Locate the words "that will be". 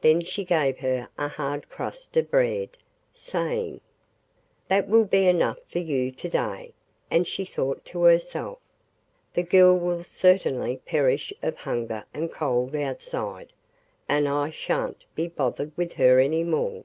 4.68-5.26